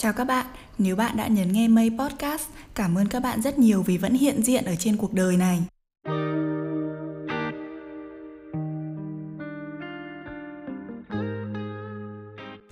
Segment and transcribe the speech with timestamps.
[0.00, 0.46] Chào các bạn,
[0.78, 2.42] nếu bạn đã nhấn nghe Mây Podcast,
[2.74, 5.62] cảm ơn các bạn rất nhiều vì vẫn hiện diện ở trên cuộc đời này.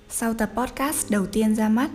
[0.08, 1.90] Sau tập podcast đầu tiên ra mắt,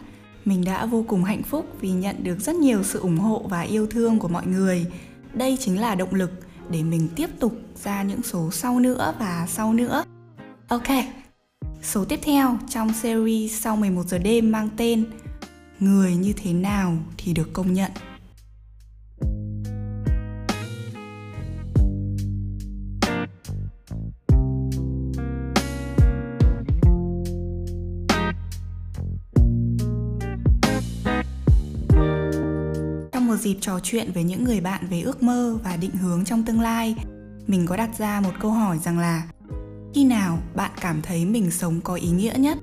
[0.45, 3.61] mình đã vô cùng hạnh phúc vì nhận được rất nhiều sự ủng hộ và
[3.61, 4.85] yêu thương của mọi người.
[5.33, 6.31] Đây chính là động lực
[6.69, 7.53] để mình tiếp tục
[7.83, 10.03] ra những số sau nữa và sau nữa.
[10.67, 10.87] Ok,
[11.81, 15.05] số tiếp theo trong series sau 11 giờ đêm mang tên
[15.81, 17.91] Người như thế nào thì được công nhận.
[33.27, 36.43] một dịp trò chuyện với những người bạn về ước mơ và định hướng trong
[36.43, 36.95] tương lai,
[37.47, 39.27] mình có đặt ra một câu hỏi rằng là
[39.93, 42.57] khi nào bạn cảm thấy mình sống có ý nghĩa nhất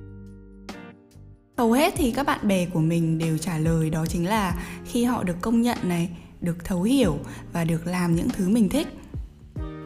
[1.59, 5.03] hầu hết thì các bạn bè của mình đều trả lời đó chính là khi
[5.03, 6.09] họ được công nhận này,
[6.41, 7.19] được thấu hiểu
[7.53, 8.87] và được làm những thứ mình thích.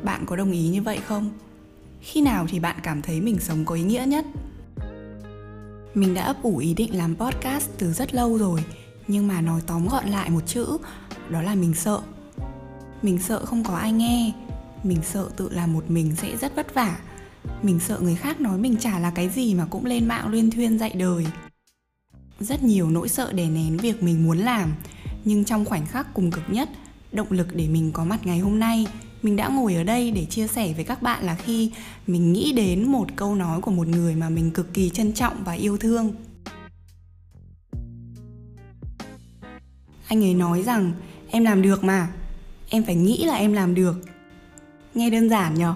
[0.03, 1.29] Bạn có đồng ý như vậy không?
[2.01, 4.25] Khi nào thì bạn cảm thấy mình sống có ý nghĩa nhất?
[5.93, 8.63] Mình đã ấp ủ ý định làm podcast từ rất lâu rồi,
[9.07, 10.77] nhưng mà nói tóm gọn lại một chữ,
[11.29, 12.01] đó là mình sợ.
[13.01, 14.33] Mình sợ không có ai nghe.
[14.83, 16.97] Mình sợ tự làm một mình sẽ rất vất vả.
[17.61, 20.51] Mình sợ người khác nói mình chả là cái gì mà cũng lên mạng, luyên
[20.51, 21.25] thuyên dạy đời
[22.43, 24.73] rất nhiều nỗi sợ đè nén việc mình muốn làm.
[25.25, 26.69] Nhưng trong khoảnh khắc cùng cực nhất,
[27.11, 28.87] động lực để mình có mặt ngày hôm nay,
[29.21, 31.71] mình đã ngồi ở đây để chia sẻ với các bạn là khi
[32.07, 35.43] mình nghĩ đến một câu nói của một người mà mình cực kỳ trân trọng
[35.43, 36.15] và yêu thương.
[40.07, 40.91] Anh ấy nói rằng,
[41.29, 42.07] em làm được mà.
[42.69, 44.05] Em phải nghĩ là em làm được.
[44.93, 45.73] Nghe đơn giản nhở?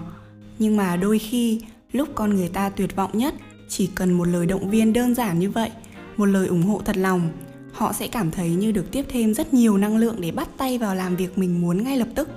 [0.58, 1.60] Nhưng mà đôi khi,
[1.92, 3.34] lúc con người ta tuyệt vọng nhất,
[3.68, 5.70] chỉ cần một lời động viên đơn giản như vậy
[6.18, 7.30] một lời ủng hộ thật lòng.
[7.72, 10.78] Họ sẽ cảm thấy như được tiếp thêm rất nhiều năng lượng để bắt tay
[10.78, 12.28] vào làm việc mình muốn ngay lập tức.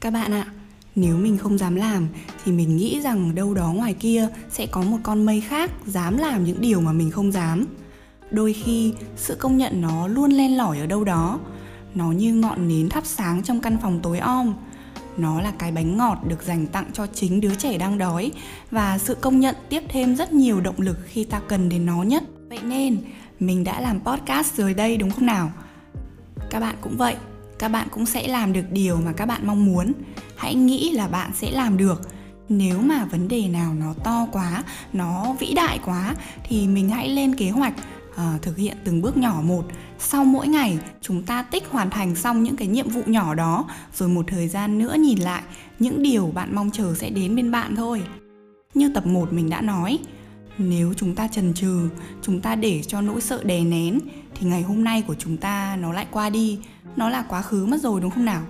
[0.00, 0.46] Các bạn ạ,
[0.94, 2.06] nếu mình không dám làm
[2.44, 6.18] thì mình nghĩ rằng đâu đó ngoài kia sẽ có một con mây khác dám
[6.18, 7.66] làm những điều mà mình không dám.
[8.30, 11.38] Đôi khi, sự công nhận nó luôn len lỏi ở đâu đó.
[11.94, 14.54] Nó như ngọn nến thắp sáng trong căn phòng tối om
[15.16, 18.32] nó là cái bánh ngọt được dành tặng cho chính đứa trẻ đang đói
[18.70, 22.02] và sự công nhận tiếp thêm rất nhiều động lực khi ta cần đến nó
[22.02, 22.22] nhất.
[22.48, 22.98] Vậy nên,
[23.40, 25.52] mình đã làm podcast rồi đây đúng không nào?
[26.50, 27.16] Các bạn cũng vậy,
[27.58, 29.92] các bạn cũng sẽ làm được điều mà các bạn mong muốn.
[30.36, 32.10] Hãy nghĩ là bạn sẽ làm được.
[32.48, 37.08] Nếu mà vấn đề nào nó to quá, nó vĩ đại quá, thì mình hãy
[37.08, 37.74] lên kế hoạch
[38.20, 39.64] à, thực hiện từng bước nhỏ một.
[39.98, 43.64] Sau mỗi ngày chúng ta tích hoàn thành xong những cái nhiệm vụ nhỏ đó
[43.94, 45.42] rồi một thời gian nữa nhìn lại
[45.78, 48.02] những điều bạn mong chờ sẽ đến bên bạn thôi.
[48.74, 49.98] Như tập 1 mình đã nói
[50.58, 51.88] nếu chúng ta trần trừ
[52.22, 54.00] chúng ta để cho nỗi sợ đè nén
[54.34, 56.58] thì ngày hôm nay của chúng ta nó lại qua đi.
[56.96, 58.42] Nó là quá khứ mất rồi đúng không nào?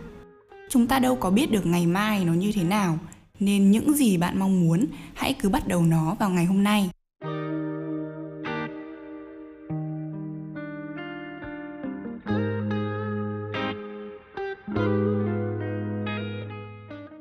[0.70, 2.98] Chúng ta đâu có biết được ngày mai nó như thế nào
[3.40, 6.90] nên những gì bạn mong muốn hãy cứ bắt đầu nó vào ngày hôm nay.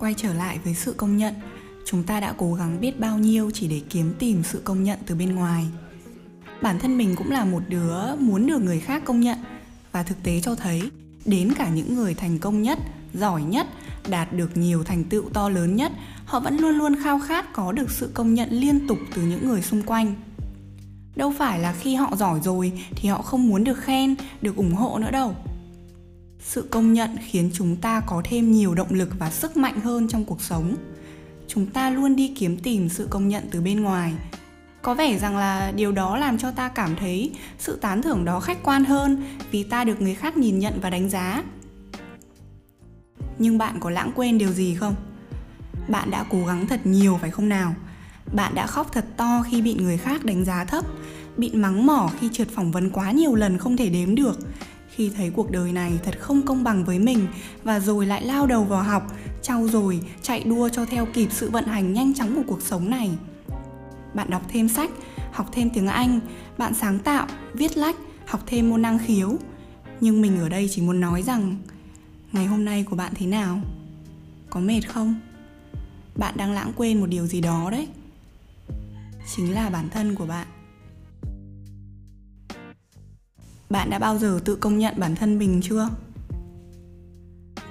[0.10, 1.34] Quay trở lại với sự công nhận.
[1.86, 5.00] Chúng ta đã cố gắng biết bao nhiêu chỉ để kiếm tìm sự công nhận
[5.06, 5.66] từ bên ngoài.
[6.62, 9.38] Bản thân mình cũng là một đứa muốn được người khác công nhận,
[9.92, 10.82] và thực tế cho thấy,
[11.26, 12.80] đến cả những người thành công nhất,
[13.14, 13.68] giỏi nhất,
[14.10, 15.92] đạt được nhiều thành tựu to lớn nhất,
[16.26, 19.48] họ vẫn luôn luôn khao khát có được sự công nhận liên tục từ những
[19.48, 20.16] người xung quanh.
[21.16, 24.74] Đâu phải là khi họ giỏi rồi thì họ không muốn được khen, được ủng
[24.74, 25.36] hộ nữa đâu
[26.40, 30.08] sự công nhận khiến chúng ta có thêm nhiều động lực và sức mạnh hơn
[30.08, 30.76] trong cuộc sống.
[31.48, 34.14] Chúng ta luôn đi kiếm tìm sự công nhận từ bên ngoài.
[34.82, 38.40] Có vẻ rằng là điều đó làm cho ta cảm thấy sự tán thưởng đó
[38.40, 41.44] khách quan hơn vì ta được người khác nhìn nhận và đánh giá.
[43.40, 44.96] Nhưng bạn có lãng quên điều gì không?
[45.90, 47.76] Bạn đã cố gắng thật nhiều, phải không nào?
[48.34, 50.86] Bạn đã khóc thật to khi bị người khác đánh giá thấp,
[51.38, 54.40] bị mắng mỏ khi trượt phỏng vấn quá nhiều lần không thể đếm được
[55.00, 57.28] khi thấy cuộc đời này thật không công bằng với mình
[57.64, 61.50] và rồi lại lao đầu vào học, trau dồi, chạy đua cho theo kịp sự
[61.50, 63.12] vận hành nhanh chóng của cuộc sống này.
[64.14, 64.92] Bạn đọc thêm sách,
[65.32, 66.20] học thêm tiếng anh,
[66.58, 69.38] bạn sáng tạo, viết lách, học thêm môn năng khiếu.
[70.02, 71.56] Nhưng mình ở đây chỉ muốn nói rằng,
[72.32, 73.62] ngày hôm nay của bạn thế nào?
[74.50, 75.16] Có mệt không?
[76.16, 77.88] Bạn đang lãng quên một điều gì đó đấy.
[79.36, 80.48] Chính là bản thân của bạn.
[83.70, 85.90] Bạn đã bao giờ tự công nhận bản thân mình chưa?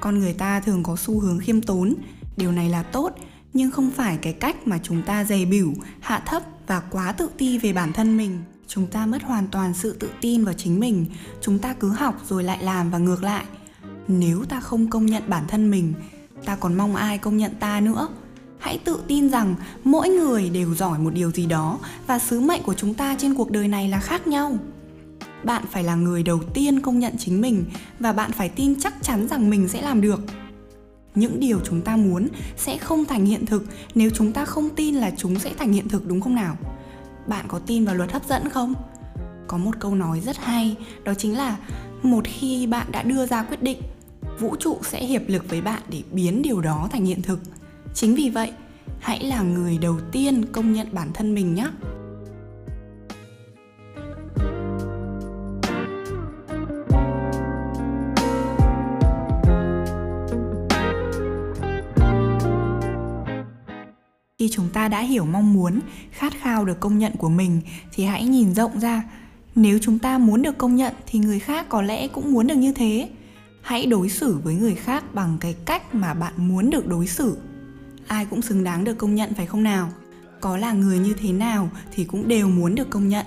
[0.00, 1.94] Con người ta thường có xu hướng khiêm tốn.
[2.36, 3.12] Điều này là tốt,
[3.52, 7.30] nhưng không phải cái cách mà chúng ta dày bỉu, hạ thấp và quá tự
[7.38, 8.38] ti về bản thân mình.
[8.66, 11.06] Chúng ta mất hoàn toàn sự tự tin vào chính mình.
[11.40, 13.44] Chúng ta cứ học rồi lại làm và ngược lại.
[14.08, 15.94] Nếu ta không công nhận bản thân mình,
[16.44, 18.08] ta còn mong ai công nhận ta nữa?
[18.58, 19.54] Hãy tự tin rằng
[19.84, 23.34] mỗi người đều giỏi một điều gì đó và sứ mệnh của chúng ta trên
[23.34, 24.58] cuộc đời này là khác nhau
[25.44, 27.64] bạn phải là người đầu tiên công nhận chính mình
[28.00, 30.20] và bạn phải tin chắc chắn rằng mình sẽ làm được.
[31.14, 33.64] Những điều chúng ta muốn sẽ không thành hiện thực
[33.94, 36.56] nếu chúng ta không tin là chúng sẽ thành hiện thực, đúng không nào?
[37.26, 38.74] Bạn có tin vào luật hấp dẫn không?
[39.46, 41.56] Có một câu nói rất hay, đó chính là
[42.02, 43.78] một khi bạn đã đưa ra quyết định,
[44.40, 47.40] vũ trụ sẽ hiệp lực với bạn để biến điều đó thành hiện thực.
[47.94, 48.52] Chính vì vậy,
[49.00, 51.68] hãy là người đầu tiên công nhận bản thân mình nhé.
[64.38, 65.80] Khi chúng ta đã hiểu mong muốn,
[66.10, 67.60] khát khao được công nhận của mình,
[67.92, 69.02] thì hãy nhìn rộng ra.
[69.54, 72.54] Nếu chúng ta muốn được công nhận, thì người khác có lẽ cũng muốn được
[72.54, 73.08] như thế.
[73.62, 77.36] Hãy đối xử với người khác bằng cái cách mà bạn muốn được đối xử.
[78.06, 79.90] Ai cũng xứng đáng được công nhận, phải không nào?
[80.40, 83.26] Có là người như thế nào thì cũng đều muốn được công nhận.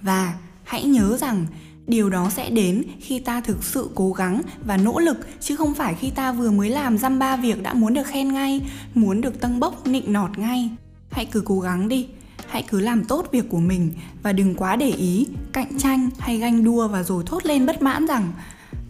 [0.00, 1.46] Và hãy nhớ rằng
[1.86, 5.74] điều đó sẽ đến khi ta thực sự cố gắng và nỗ lực, chứ không
[5.74, 8.60] phải khi ta vừa mới làm dăm ba việc đã muốn được khen ngay,
[8.94, 10.70] muốn được tăng bốc nịnh nọt ngay.
[11.10, 12.08] Hãy cứ cố gắng đi.
[12.48, 13.92] Hãy cứ làm tốt việc của mình
[14.22, 17.82] và đừng quá để ý cạnh tranh hay ganh đua và rồi thốt lên bất
[17.82, 18.32] mãn rằng,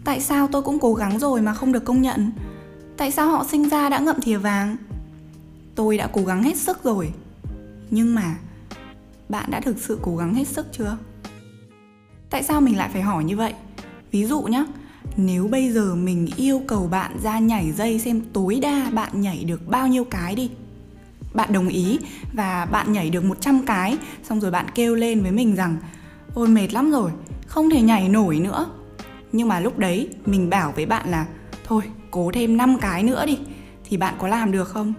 [0.03, 2.31] tại sao tôi cũng cố gắng rồi mà không được công nhận?
[2.97, 4.77] Tại sao họ sinh ra đã ngậm thìa vàng?
[5.75, 7.13] Tôi đã cố gắng hết sức rồi.
[7.89, 8.35] Nhưng mà,
[9.29, 10.97] bạn đã thực sự cố gắng hết sức chưa?
[12.33, 13.53] Tại sao mình lại phải hỏi như vậy?
[14.11, 14.65] Ví dụ nhé
[15.17, 19.43] nếu bây giờ mình yêu cầu bạn ra nhảy dây xem tối đa bạn nhảy
[19.43, 20.49] được bao nhiêu cái đi.
[21.33, 21.99] Bạn đồng ý
[22.33, 25.77] và bạn nhảy được 100 cái, xong rồi bạn kêu lên với mình rằng,
[26.33, 27.11] ôi, mệt lắm rồi,
[27.47, 28.65] không thể nhảy nổi nữa.
[29.31, 31.25] Nhưng mà lúc đấy mình bảo với bạn là,
[31.63, 33.39] thôi, cố thêm 5 cái nữa đi,
[33.89, 34.93] thì bạn có làm được không?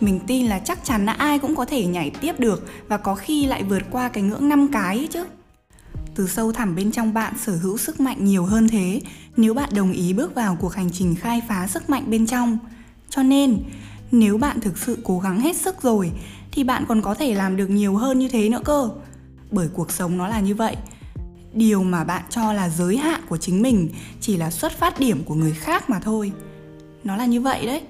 [0.00, 3.14] Mình tin là chắc chắn là ai cũng có thể nhảy tiếp được và có
[3.14, 5.24] khi lại vượt qua cái ngưỡng 5 cái ấy chứ.
[6.14, 9.00] Từ sâu thẳm bên trong bạn sở hữu sức mạnh nhiều hơn thế
[9.36, 12.58] nếu bạn đồng ý bước vào cuộc hành trình khai phá sức mạnh bên trong.
[13.08, 13.58] Cho nên,
[14.12, 16.10] nếu bạn thực sự cố gắng hết sức rồi
[16.52, 18.90] thì bạn còn có thể làm được nhiều hơn như thế nữa cơ.
[19.50, 20.76] Bởi cuộc sống nó là như vậy.
[21.52, 23.88] Điều mà bạn cho là giới hạn của chính mình
[24.20, 26.32] chỉ là xuất phát điểm của người khác mà thôi.
[27.04, 27.82] Nó là như vậy đấy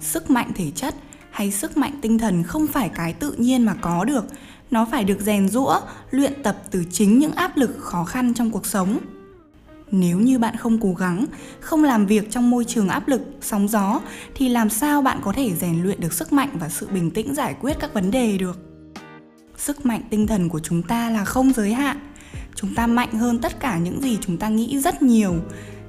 [0.00, 0.94] sức mạnh thể chất
[1.30, 4.24] hay sức mạnh tinh thần không phải cái tự nhiên mà có được.
[4.70, 5.80] Nó phải được rèn rũa
[6.10, 8.98] luyện tập từ chính những áp lực khó khăn trong cuộc sống.
[9.90, 11.26] Nếu như bạn không cố gắng,
[11.60, 14.00] không làm việc trong môi trường áp lực, sóng gió,
[14.34, 17.34] thì làm sao bạn có thể rèn luyện được sức mạnh và sự bình tĩnh
[17.34, 18.58] giải quyết các vấn đề được?
[19.56, 21.96] Sức mạnh tinh thần của chúng ta là không giới hạn.
[22.54, 25.34] Chúng ta mạnh hơn tất cả những gì chúng ta nghĩ rất nhiều.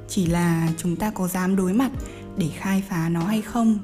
[0.08, 1.92] Chỉ là chúng ta có dám đối mặt
[2.38, 3.80] để khai phá nó hay không?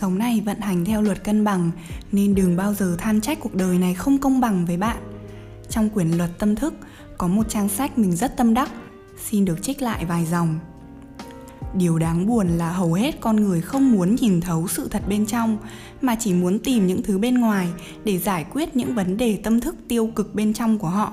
[0.00, 1.70] Sống này vận hành theo luật cân bằng
[2.12, 4.96] nên đừng bao giờ than trách cuộc đời này không công bằng với bạn.
[5.68, 6.74] Trong quyển luật tâm thức
[7.18, 8.70] có một trang sách mình rất tâm đắc
[9.24, 10.58] xin được trích lại vài dòng.
[11.74, 15.26] Điều đáng buồn là hầu hết con người không muốn nhìn thấu sự thật bên
[15.26, 15.58] trong
[16.00, 17.68] mà chỉ muốn tìm những thứ bên ngoài
[18.04, 21.12] để giải quyết những vấn đề tâm thức tiêu cực bên trong của họ.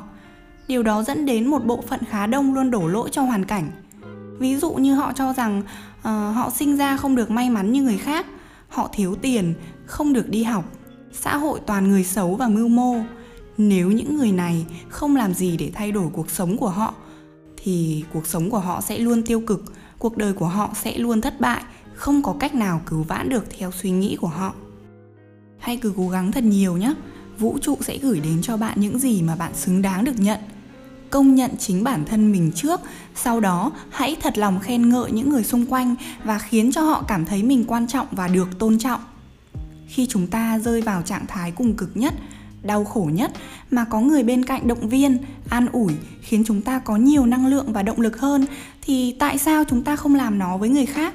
[0.67, 3.71] Điều đó dẫn đến một bộ phận khá đông luôn đổ lỗi cho hoàn cảnh.
[4.39, 5.61] Ví dụ như họ cho rằng
[5.99, 8.25] uh, họ sinh ra không được may mắn như người khác
[8.67, 9.53] họ thiếu tiền,
[9.85, 10.65] không được đi học.
[11.11, 12.95] Xã hội toàn người xấu và mưu mô.
[13.57, 16.93] Nếu những người này không làm gì để thay đổi cuộc sống của họ,
[17.57, 21.21] thì cuộc sống của họ sẽ luôn tiêu cực, cuộc đời của họ sẽ luôn
[21.21, 24.53] thất bại, không có cách nào cứu vãn được theo suy nghĩ của họ.
[25.57, 26.93] Hãy cứ cố gắng thật nhiều nhé.
[27.39, 30.39] Vũ trụ sẽ gửi đến cho bạn những gì mà bạn xứng đáng được nhận
[31.09, 32.81] công nhận chính bản thân mình trước.
[33.15, 37.03] Sau đó, hãy thật lòng khen ngợi những người xung quanh và khiến cho họ
[37.07, 39.01] cảm thấy mình quan trọng và được tôn trọng.
[39.87, 42.13] Khi chúng ta rơi vào trạng thái cùng cực nhất,
[42.63, 43.31] đau khổ nhất
[43.71, 45.17] mà có người bên cạnh động viên,
[45.49, 48.45] an ủi, khiến chúng ta có nhiều năng lượng và động lực hơn,
[48.81, 51.13] thì tại sao chúng ta không làm nó với người khác?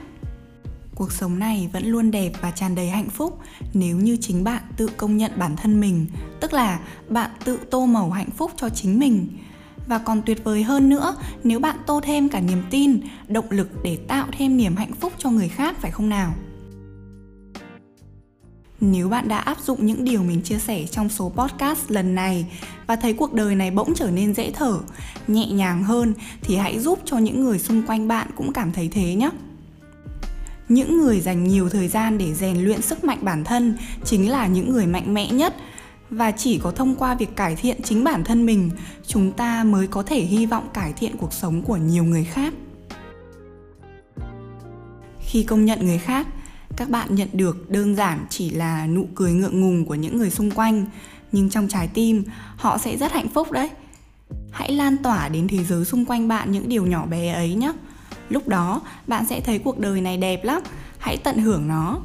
[0.94, 3.38] Cuộc sống này vẫn luôn đẹp và tràn đầy hạnh phúc
[3.74, 6.06] nếu như chính bạn tự công nhận bản thân mình,
[6.40, 9.28] tức là bạn tự tô màu hạnh phúc cho chính mình
[9.86, 13.68] và còn tuyệt vời hơn nữa nếu bạn tô thêm cả niềm tin động lực
[13.82, 16.34] để tạo thêm niềm hạnh phúc cho người khác phải không nào
[18.84, 22.46] nếu bạn đã áp dụng những điều mình chia sẻ trong số podcast lần này
[22.86, 24.78] và thấy cuộc đời này bỗng trở nên dễ thở,
[25.28, 28.88] nhẹ nhàng hơn thì hãy giúp cho những người xung quanh bạn cũng cảm thấy
[28.92, 29.30] thế nhé.
[30.68, 34.46] Những người dành nhiều thời gian để rèn luyện sức mạnh bản thân chính là
[34.46, 35.54] những người mạnh mẽ nhất
[36.12, 38.70] và chỉ có thông qua việc cải thiện chính bản thân mình,
[39.06, 42.54] chúng ta mới có thể hy vọng cải thiện cuộc sống của nhiều người khác.
[45.20, 46.26] Khi công nhận người khác,
[46.76, 50.30] các bạn nhận được đơn giản chỉ là nụ cười ngượng ngùng của những người
[50.30, 50.86] xung quanh.
[51.32, 52.24] Nhưng trong trái tim
[52.56, 53.70] họ sẽ rất hạnh phúc đấy.
[54.50, 57.72] Hãy lan tỏa đến thế giới xung quanh bạn những điều nhỏ bé ấy nhé.
[58.28, 60.62] Lúc đó bạn sẽ thấy cuộc đời này đẹp lắm.
[60.98, 62.00] Hãy tận hưởng nó.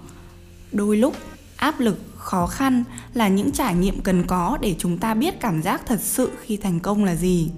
[0.72, 1.16] Đôi lúc
[1.58, 5.62] áp lực khó khăn là những trải nghiệm cần có để chúng ta biết cảm
[5.62, 7.50] giác thật sự khi thành công là gì.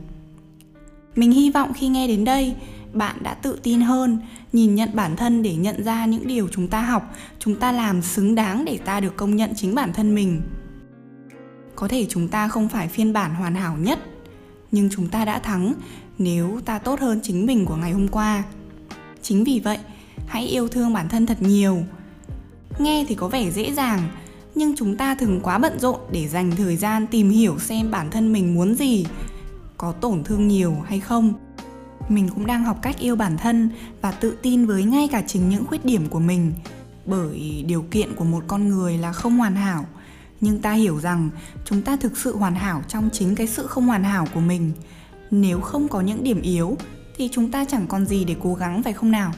[1.16, 2.56] Mình hy vọng khi nghe đến đây,
[2.94, 4.20] bạn đã tự tin hơn,
[4.54, 8.02] nhìn nhận bản thân để nhận ra những điều chúng ta học, chúng ta làm
[8.02, 10.42] xứng đáng để ta được công nhận chính bản thân mình.
[11.76, 14.00] Có thể chúng ta không phải phiên bản hoàn hảo nhất,
[14.72, 15.74] nhưng chúng ta đã thắng
[16.18, 18.44] nếu ta tốt hơn chính mình của ngày hôm qua.
[19.22, 19.78] Chính vì vậy,
[20.28, 21.84] hãy yêu thương bản thân thật nhiều.
[22.80, 24.02] Nghe thì có vẻ dễ dàng
[24.56, 28.12] nhưng chúng ta thường quá bận rộn để dành thời gian tìm hiểu xem bản
[28.12, 29.06] thân mình muốn gì,
[29.78, 31.34] có tổn thương nhiều hay không.
[32.10, 33.70] Mình cũng đang học cách yêu bản thân
[34.02, 36.54] và tự tin với ngay cả chính những khuyết điểm của mình.
[37.06, 39.86] Bởi điều kiện của một con người là không hoàn hảo,
[40.42, 41.30] nhưng ta hiểu rằng
[41.66, 44.72] chúng ta thực sự hoàn hảo trong chính cái sự không hoàn hảo của mình.
[45.32, 46.78] Nếu không có những điểm yếu,
[47.18, 49.34] thì chúng ta chẳng còn gì để cố gắng, phải không nào?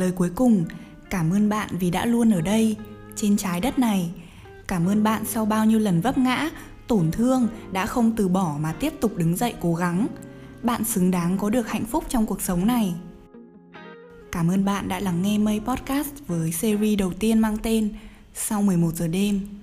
[0.00, 0.64] Lời cuối cùng.
[1.10, 2.76] Cảm ơn bạn vì đã luôn ở đây,
[3.16, 4.10] trên trái đất này.
[4.68, 6.50] Cảm ơn bạn sau bao nhiêu lần vấp ngã,
[6.86, 10.06] tổn thương đã không từ bỏ mà tiếp tục đứng dậy cố gắng.
[10.62, 12.94] Bạn xứng đáng có được hạnh phúc trong cuộc sống này.
[14.32, 17.88] Cảm ơn bạn đã lắng nghe mây podcast với series đầu tiên mang tên
[18.34, 19.59] sau 11 giờ đêm.